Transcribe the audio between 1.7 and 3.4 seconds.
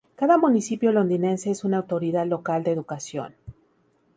Autoridad Local de Educación.